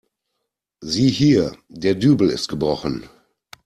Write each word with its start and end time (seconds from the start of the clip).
Sieh 0.81 1.09
hier, 1.11 1.55
der 1.69 1.93
Dübel 1.93 2.31
ist 2.31 2.47
gebrochen. 2.47 3.07